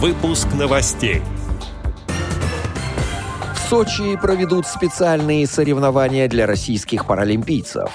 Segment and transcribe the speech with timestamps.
[0.00, 1.22] Выпуск новостей.
[3.56, 7.90] В Сочи проведут специальные соревнования для российских паралимпийцев.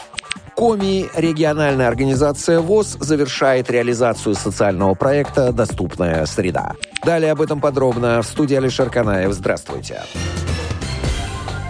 [0.54, 6.74] Коми региональная организация ВОЗ завершает реализацию социального проекта «Доступная среда».
[7.06, 9.32] Далее об этом подробно в студии Алишер Канаев.
[9.32, 10.02] Здравствуйте.
[10.04, 10.43] Здравствуйте.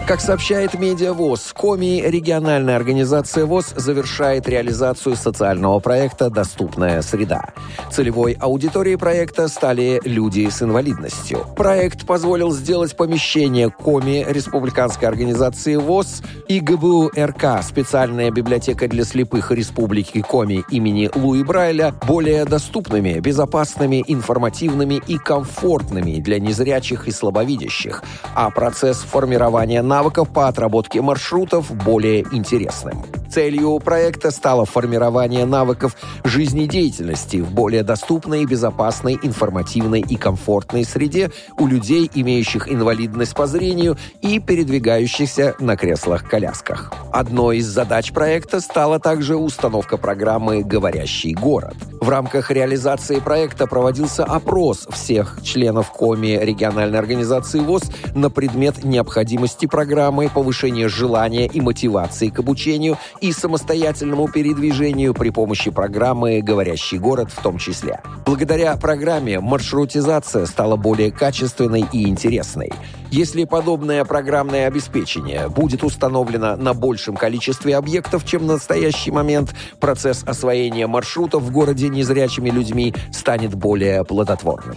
[0.06, 7.54] Как сообщает Медиавоз, Коми региональная организация ВОЗ завершает реализацию социального проекта «Доступная среда».
[7.90, 11.46] Целевой аудиторией проекта стали люди с инвалидностью.
[11.56, 19.52] Проект позволил сделать помещение Коми республиканской организации ВОЗ и ГБУ РК специальная библиотека для слепых
[19.52, 28.02] Республики Коми имени Луи Брайля более доступными, безопасными, информативными и комфортными для незрячих и слабовидящих,
[28.34, 33.23] а процесс формирования навыков по отработке маршрутов более интересным.
[33.34, 41.66] Целью проекта стало формирование навыков жизнедеятельности в более доступной, безопасной, информативной и комфортной среде у
[41.66, 46.92] людей, имеющих инвалидность по зрению и передвигающихся на креслах-колясках.
[47.12, 51.74] Одной из задач проекта стала также установка программы «Говорящий город».
[52.00, 57.82] В рамках реализации проекта проводился опрос всех членов КОМИ региональной организации ВОЗ
[58.14, 65.70] на предмет необходимости программы, повышения желания и мотивации к обучению и самостоятельному передвижению при помощи
[65.70, 68.02] программы «Говорящий город» в том числе.
[68.26, 72.70] Благодаря программе маршрутизация стала более качественной и интересной.
[73.10, 80.22] Если подобное программное обеспечение будет установлено на большем количестве объектов, чем в настоящий момент, процесс
[80.26, 84.76] освоения маршрутов в городе незрячими людьми станет более плодотворным.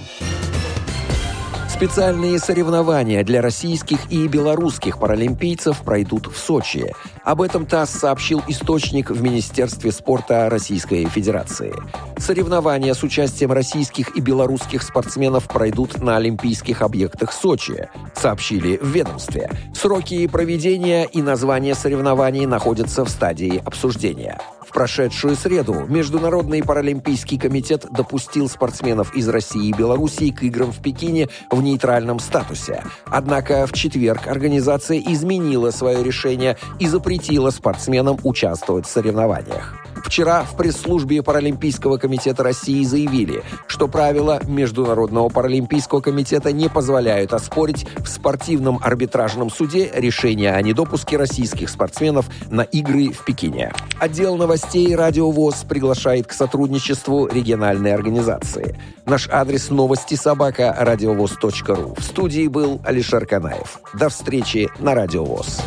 [1.78, 6.92] Специальные соревнования для российских и белорусских паралимпийцев пройдут в Сочи.
[7.24, 11.76] Об этом ТАСС сообщил источник в Министерстве спорта Российской Федерации.
[12.18, 19.52] Соревнования с участием российских и белорусских спортсменов пройдут на олимпийских объектах Сочи, сообщили в ведомстве.
[19.76, 24.40] Сроки проведения и название соревнований находятся в стадии обсуждения.
[24.78, 31.30] Прошедшую среду Международный паралимпийский комитет допустил спортсменов из России и Белоруссии к играм в Пекине
[31.50, 32.84] в нейтральном статусе.
[33.08, 39.87] Однако в четверг организация изменила свое решение и запретила спортсменам участвовать в соревнованиях.
[40.08, 47.86] Вчера в пресс-службе Паралимпийского комитета России заявили, что правила Международного паралимпийского комитета не позволяют оспорить
[47.98, 53.74] в спортивном арбитражном суде решение о недопуске российских спортсменов на игры в Пекине.
[54.00, 58.80] Отдел новостей «Радио ВОЗ» приглашает к сотрудничеству региональной организации.
[59.06, 61.96] Наш адрес новости собака радиовоз.ру.
[61.98, 63.82] В студии был Алишер Канаев.
[63.94, 65.60] До встречи на «Радио ВОЗ».